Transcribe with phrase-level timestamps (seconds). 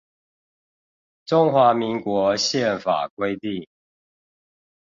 [1.25, 3.67] 中華民國憲法規定